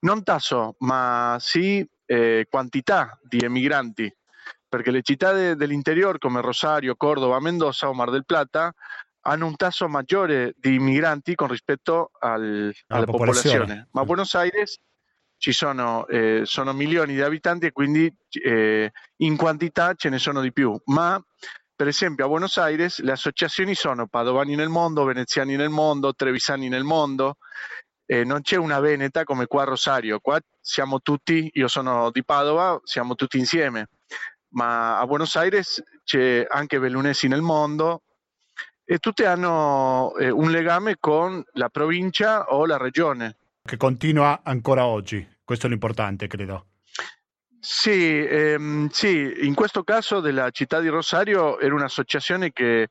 [0.00, 4.12] non tasso, ma sì eh, quantità di emigranti,
[4.68, 8.72] perché le città de- dell'interior come Rosario, Córdoba, Mendoza o Mar del Plata
[9.22, 13.58] hanno un tasso maggiore di migranti con rispetto al- alla popolazione.
[13.58, 14.78] popolazione, ma a Buenos Aires
[15.36, 18.12] ci sono, eh, sono milioni di abitanti e quindi
[18.44, 21.22] eh, in quantità ce ne sono di più, ma
[21.74, 26.68] per esempio a Buenos Aires le associazioni sono padovani nel mondo, veneziani nel mondo, trevisani
[26.68, 27.36] nel mondo,
[28.04, 32.22] eh, non c'è una veneta come qua a Rosario, qua siamo tutti, io sono di
[32.24, 33.88] Padova, siamo tutti insieme,
[34.50, 38.02] ma a Buenos Aires c'è anche bellunesi nel mondo
[38.90, 43.36] e tutte hanno eh, un legame con la provincia o la regione.
[43.62, 45.24] Che continua ancora oggi.
[45.44, 46.70] Questo è l'importante, credo.
[47.60, 52.88] Sì, ehm, sì, in questo caso della città di Rosario era un'associazione che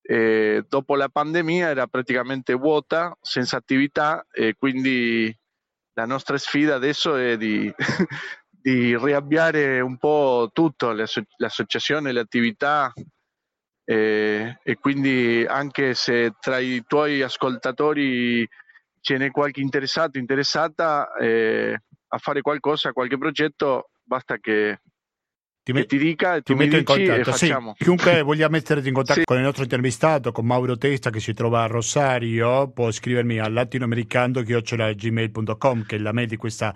[0.00, 5.38] eh, dopo la pandemia era praticamente vuota, senza attività e quindi
[5.92, 7.70] la nostra sfida adesso è di,
[8.48, 12.90] di riavviare un po' tutto, le asso- l'associazione, le attività
[13.88, 18.46] eh, e quindi anche se tra i tuoi ascoltatori
[19.00, 24.80] ce n'è qualche interessato, interessata eh, a fare qualcosa, qualche progetto, basta che,
[25.62, 27.30] Ti, met- ti dica e ti metto in e contatto.
[27.32, 29.24] Sì, chiunque voglia metterti in contatto Sì.
[29.24, 33.48] con il nostro intervistato, con Mauro Testa che si trova a Rosario, può scrivermi a
[33.48, 36.74] latinoamericando.gmail.com che è la mail di questa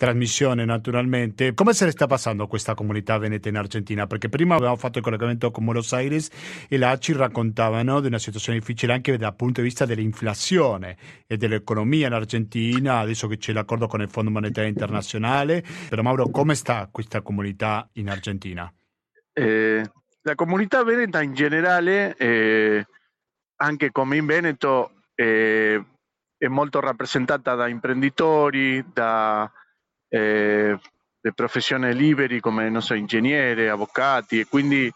[0.00, 1.52] trasmissione naturalmente.
[1.52, 4.06] Come se ne sta passando questa comunità veneta in Argentina?
[4.06, 6.30] Perché prima avevamo fatto il collegamento con Buenos Aires
[6.70, 11.36] e là ci raccontavano di una situazione difficile anche dal punto di vista dell'inflazione e
[11.36, 15.62] dell'economia in Argentina, adesso che c'è l'accordo con il Fondo Monetario Internazionale.
[15.90, 18.72] Però Mauro, come sta questa comunità in Argentina?
[19.34, 19.84] Eh,
[20.22, 22.86] la comunità veneta in generale, eh,
[23.56, 25.84] anche come in Veneto, eh,
[26.38, 29.50] è molto rappresentata da imprenditori, da
[30.10, 30.78] eh,
[31.22, 34.92] le professioni liberi come so, ingegneri, avvocati e quindi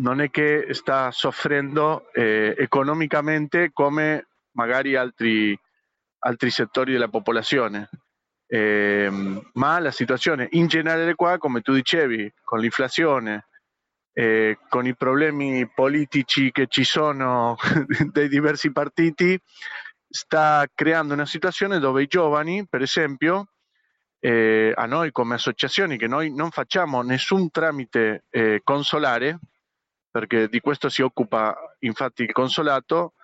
[0.00, 5.58] non è che sta soffrendo eh, economicamente come magari altri,
[6.20, 7.88] altri settori della popolazione.
[8.50, 13.46] Ehm, ma la situazione in generale qua, come tu dicevi, con l'inflazione,
[14.12, 17.56] eh, con i problemi politici che ci sono
[18.12, 19.38] dei diversi partiti,
[20.08, 23.48] sta creando una situazione dove i giovani, per esempio,
[24.20, 29.38] eh, a noi come associazioni, che noi non facciamo nessun tramite eh, consolare,
[30.10, 33.14] perché di questo si occupa infatti il consolato,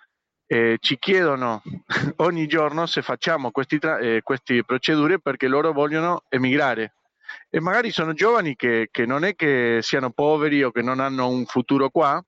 [0.47, 1.63] eh, ci chiedono
[2.17, 6.95] ogni giorno se facciamo questi tra- eh, queste procedure perché loro vogliono emigrare.
[7.51, 11.29] E magari sono giovani che, che non è che siano poveri o che non hanno
[11.29, 12.23] un futuro qua,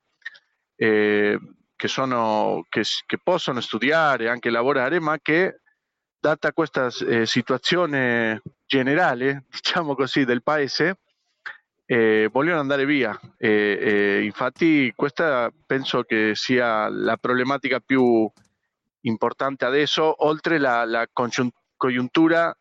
[0.75, 1.39] eh,
[1.75, 5.61] che, sono, che, che possono studiare, anche lavorare, ma che
[6.19, 10.99] data questa eh, situazione generale, diciamo così, del paese,
[11.85, 13.17] eh, vogliono andare via.
[13.37, 18.29] E, e infatti questa penso che sia la problematica più
[19.01, 22.55] importante adesso, oltre la, la congiun- congiuntura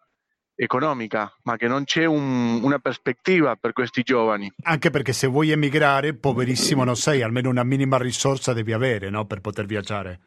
[0.55, 4.51] economica, ma che non c'è un- una prospettiva per questi giovani.
[4.63, 9.27] Anche perché se vuoi emigrare, poverissimo non sei, almeno una minima risorsa devi avere no?
[9.27, 10.21] per poter viaggiare.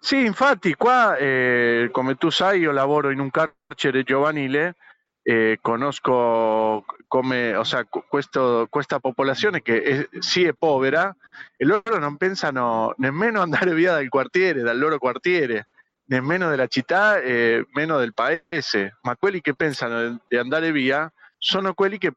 [0.00, 4.76] Sì, infatti qua, eh, come tu sai, io lavoro in un carcere giovanile
[5.22, 11.14] e conosco come, o sea, questo- questa popolazione che è- sì è povera
[11.56, 15.68] e loro non pensano nemmeno andare via dal quartiere, dal loro quartiere,
[16.06, 21.74] nemmeno della città e meno del paese, ma quelli che pensano di andare via sono
[21.74, 22.12] quelli che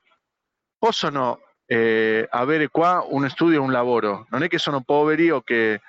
[0.78, 5.80] possono eh, avere qua un studio un lavoro, non è che sono poveri o che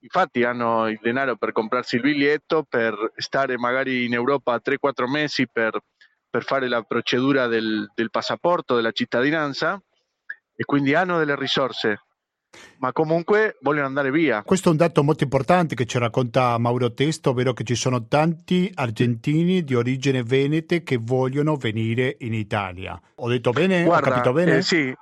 [0.00, 5.48] infatti hanno il denaro per comprarsi il biglietto, per stare magari in Europa 3-4 mesi
[5.48, 5.78] per,
[6.28, 9.80] per fare la procedura del, del passaporto, della cittadinanza
[10.54, 12.02] e quindi hanno delle risorse,
[12.78, 14.42] ma comunque vogliono andare via.
[14.42, 18.06] Questo è un dato molto importante che ci racconta Mauro Testo, ovvero che ci sono
[18.06, 23.00] tanti argentini di origine venete che vogliono venire in Italia.
[23.16, 23.86] Ho detto bene?
[23.86, 24.56] Ho capito bene?
[24.56, 24.92] eh, sì,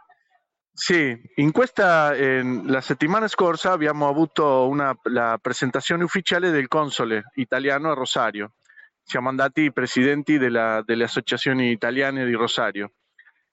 [0.79, 7.31] Sì, in questa, eh, la settimana scorsa abbiamo avuto una, la presentazione ufficiale del console
[7.37, 8.57] italiano a Rosario.
[9.03, 12.93] Siamo andati i presidenti della, delle associazioni italiane di Rosario.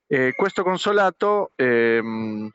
[0.05, 2.51] Eh, questo consolato ehm,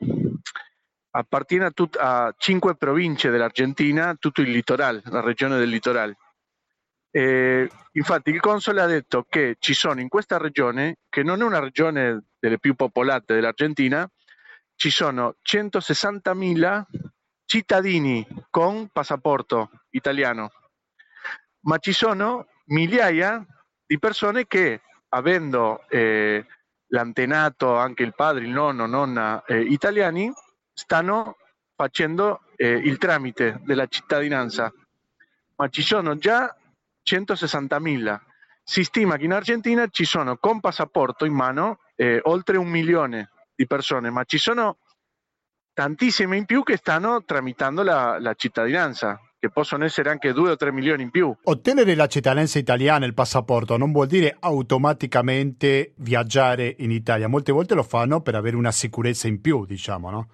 [1.09, 6.15] appartiene a, tut- a, cinque province dell'Argentina, tutto il litorale, la regione del litorale.
[7.09, 11.43] Eh, infatti il console ha detto che ci sono in questa regione, che non è
[11.43, 14.07] una regione delle più popolate dell'Argentina,
[14.79, 16.83] ci sono 160.000
[17.43, 20.51] cittadini con passaporto italiano,
[21.65, 23.45] ma ci sono migliaia
[23.85, 26.45] di persone che, avendo eh,
[26.91, 30.31] l'antenato, anche il padre, il nonno, nonna eh, italiani,
[30.71, 31.35] stanno
[31.75, 34.71] facendo eh, il tramite della cittadinanza,
[35.57, 36.55] ma ci sono già
[37.03, 38.17] 160.000.
[38.63, 43.31] Si stima che in Argentina ci sono con passaporto in mano eh, oltre un milione
[43.59, 44.77] di persone, ma ci sono
[45.73, 50.55] tantissime in più che stanno tramitando la, la cittadinanza, che possono essere anche 2 o
[50.55, 51.35] 3 milioni in più.
[51.43, 57.27] Ottenere la cittadinanza italiana, il passaporto, non vuol dire automaticamente viaggiare in Italia.
[57.27, 60.29] Molte volte lo fanno per avere una sicurezza in più, diciamo, no?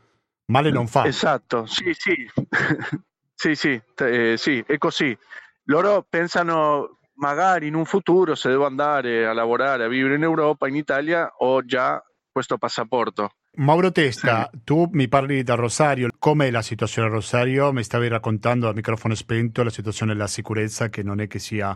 [0.51, 1.05] Male non fa.
[1.05, 2.13] Esatto, sì, sì.
[3.34, 5.17] sì, sì, eh, sì, è così.
[5.63, 10.67] Loro pensano magari in un futuro se devo andare a lavorare, a vivere in Europa,
[10.67, 11.99] in Italia, ho già
[12.36, 13.36] questo passaporto.
[13.59, 14.59] Mauro Testa, sì.
[14.65, 17.71] tu mi parli da Rosario, com'è la situazione a Rosario?
[17.71, 21.73] Mi stavi raccontando al microfono spento la situazione della sicurezza che non è che sia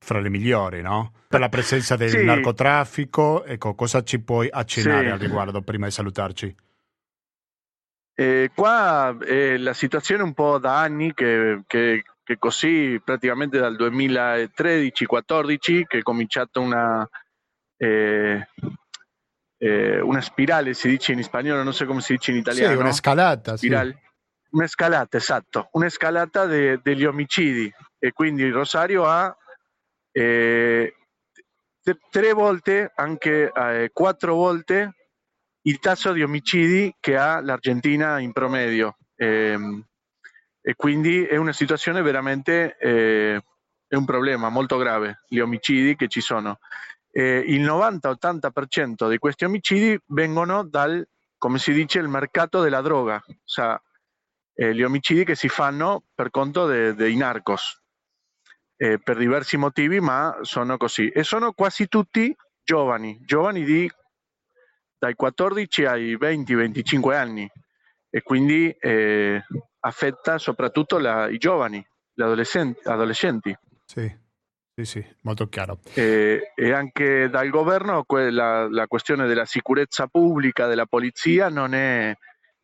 [0.00, 1.12] fra le migliori, no?
[1.28, 2.24] Per la presenza del sì.
[2.24, 5.10] narcotraffico, ecco, cosa ci puoi accennare sì.
[5.12, 6.56] al riguardo prima di salutarci?
[8.14, 13.60] Eh, qua eh, la situazione è un po' da anni che, che, che così praticamente
[13.60, 17.08] dal 2013-14 che è cominciata una...
[17.76, 18.44] Eh,
[19.62, 22.74] eh, una spirale, si dice in spagnolo, non so come si dice in italiano.
[22.74, 23.56] Sì, una scalata.
[23.56, 23.68] Sì.
[24.50, 29.34] Una scalata, esatto, una scalata de, degli omicidi e quindi Rosario ha
[30.10, 30.94] eh,
[32.10, 34.94] tre volte, anche eh, quattro volte
[35.62, 38.96] il tasso di omicidi che ha l'Argentina in promedio.
[39.14, 39.56] Eh,
[40.60, 43.40] e quindi è una situazione veramente, eh,
[43.86, 46.58] è un problema molto grave, gli omicidi che ci sono
[47.12, 51.06] eh, il 90-80% di questi omicidi vengono dal,
[51.36, 53.78] come si dice, il mercato della droga, cioè
[54.54, 57.80] eh, gli omicidi che si fanno per conto dei narcos,
[58.76, 61.08] eh, per diversi motivi, ma sono così.
[61.08, 62.34] E sono quasi tutti
[62.64, 63.90] giovani, giovani di
[64.98, 67.50] dai 14 ai 20-25 anni
[68.08, 69.42] e quindi eh,
[69.80, 71.84] affetta soprattutto la, i giovani,
[72.14, 72.80] gli adolescenti.
[72.84, 73.56] adolescenti.
[73.84, 74.21] Sì.
[74.84, 75.78] Sì, sì, molto chiaro.
[75.94, 82.14] E, e anche dal governo quella, la questione della sicurezza pubblica, della polizia, non è,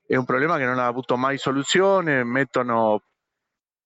[0.07, 3.03] è un problema che non ha avuto mai soluzione, mettono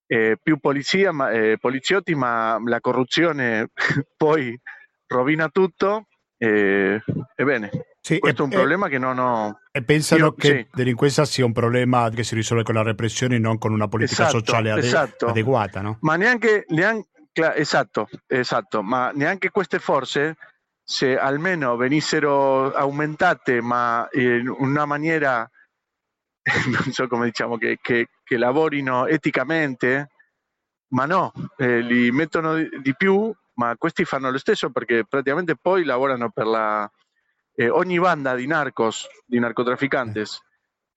[0.07, 3.71] eh, più polizia, ma, eh, poliziotti, ma la corruzione
[4.17, 4.59] poi
[5.07, 6.07] rovina tutto.
[6.39, 7.03] E,
[7.37, 7.71] ebbene,
[8.01, 9.61] sì, questo è un problema che non ho.
[9.71, 10.67] E pensano Io, che sì.
[10.73, 14.23] delinquenza sia un problema che si risolve con la repressione e non con una politica
[14.23, 15.27] esatto, sociale ade- esatto.
[15.27, 15.99] adeguata, no?
[16.01, 20.37] Ma neanche, neanche, esatto, esatto, ma neanche queste forze,
[20.83, 25.49] se almeno venissero aumentate, ma in una maniera,
[26.69, 30.11] non so come diciamo, che, che, che lavorino eticamente,
[30.89, 35.85] ma no, eh, li mettono di più, ma questi fanno lo stesso perché praticamente poi
[35.85, 36.91] lavorano per la...
[37.55, 40.41] Eh, ogni banda di narcos, di narcotraficantes,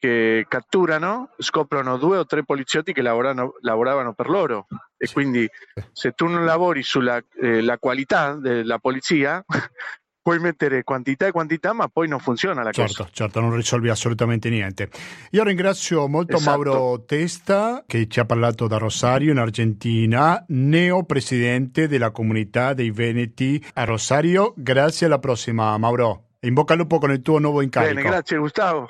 [0.05, 5.49] che catturano, scoprono due o tre poliziotti che lavorano, lavoravano per loro e quindi
[5.91, 9.43] se tu non lavori sulla eh, qualità della polizia
[10.21, 13.09] puoi mettere quantità e quantità, ma poi non funziona la certo, cosa.
[13.11, 14.89] Certo, non risolvi assolutamente niente.
[15.31, 16.49] Io ringrazio molto esatto.
[16.49, 22.91] Mauro Testa che ci ha parlato da Rosario in Argentina, neo presidente della comunità dei
[22.91, 24.53] Veneti a Rosario.
[24.55, 26.29] Grazie alla prossima, Mauro.
[26.41, 27.95] In bocca al lupo con il tuo nuovo incarico.
[27.95, 28.87] Bene, grazie Gustavo.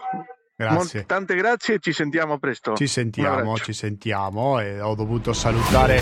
[0.55, 0.99] Grazie.
[0.99, 2.75] Mol- tante grazie e ci sentiamo presto.
[2.75, 6.01] Ci sentiamo, ci sentiamo e ho dovuto salutare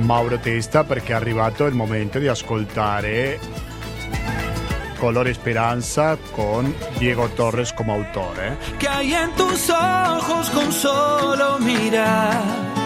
[0.00, 3.38] Mauro Testa perché è arrivato il momento di ascoltare
[4.98, 8.58] Color Esperanza con Diego Torres come autore.
[8.78, 12.79] Que hay en tus ojos con solo mirar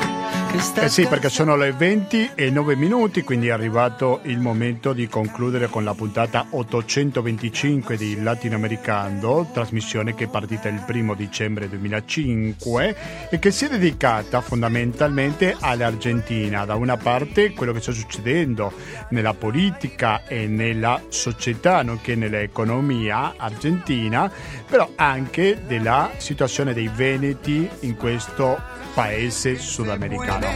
[0.56, 5.08] Eh sì, perché sono le 20 e 9 minuti, quindi è arrivato il momento di
[5.08, 12.96] concludere con la puntata 825 di Latinoamericano, trasmissione che è partita il primo dicembre 2005
[13.30, 16.64] e che si è dedicata fondamentalmente all'Argentina.
[16.64, 18.72] Da una parte quello che sta succedendo
[19.10, 24.30] nella politica e nella società, nonché nell'economia argentina,
[24.68, 30.46] però anche della situazione dei veneti in questo paese sudamericano.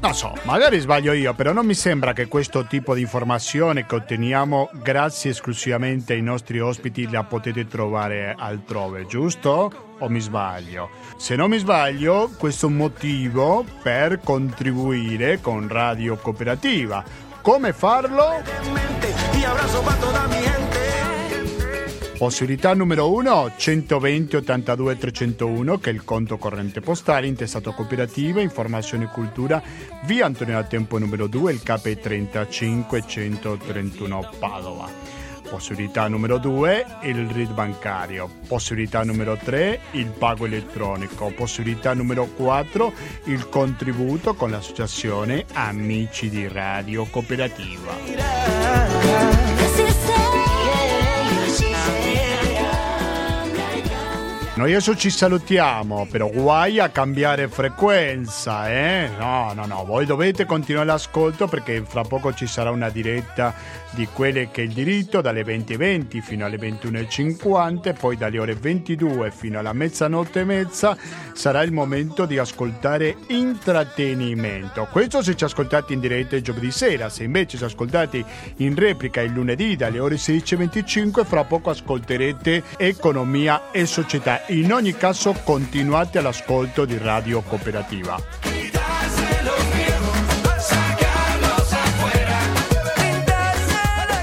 [0.00, 3.94] Non so, magari sbaglio io, però non mi sembra che questo tipo di informazione che
[3.94, 9.94] otteniamo grazie esclusivamente ai nostri ospiti la potete trovare altrove, giusto?
[10.00, 10.90] O mi sbaglio?
[11.16, 17.04] Se non mi sbaglio, questo è un motivo per contribuire con Radio Cooperativa.
[17.40, 18.42] Come farlo?
[22.22, 29.06] Possibilità numero 1 120 82 301 che è il conto corrente postale intestato cooperativa informazione
[29.06, 29.60] e cultura
[30.04, 34.88] via Antonio da Tempo numero 2 il KP 35 131 Padova.
[35.50, 38.30] Possibilità numero 2 il RID bancario.
[38.46, 41.32] Possibilità numero 3 il pago elettronico.
[41.34, 42.92] Possibilità numero 4
[43.24, 49.51] il contributo con l'associazione Amici di Radio Cooperativa.
[54.62, 59.10] Noi adesso ci salutiamo, però guai a cambiare frequenza, eh?
[59.18, 63.52] No, no, no, voi dovete continuare l'ascolto perché fra poco ci sarà una diretta
[63.90, 68.54] di quelle che è il diritto dalle 20.20 fino alle 21.50 e poi dalle ore
[68.54, 70.96] 22 fino alla mezzanotte e mezza
[71.32, 74.86] sarà il momento di ascoltare intrattenimento.
[74.90, 78.24] Questo se ci ascoltate in diretta il giovedì sera, se invece ci ascoltate
[78.58, 84.46] in replica il lunedì dalle ore 16.25 fra poco ascolterete economia e società.
[84.52, 88.20] In ogni caso continuate all'ascolto di Radio Cooperativa.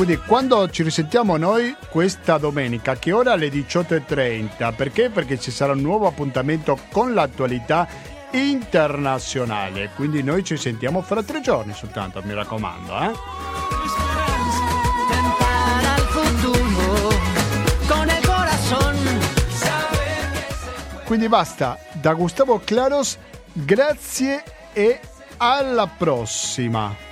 [0.00, 5.10] Quindi quando ci risentiamo noi questa domenica, che ora alle 18.30, perché?
[5.10, 7.86] Perché ci sarà un nuovo appuntamento con l'attualità
[8.30, 12.98] internazionale, quindi noi ci sentiamo fra tre giorni soltanto, mi raccomando.
[12.98, 13.12] Eh?
[21.04, 23.18] Quindi basta, da Gustavo Claros,
[23.52, 24.42] grazie
[24.72, 24.98] e
[25.36, 27.09] alla prossima.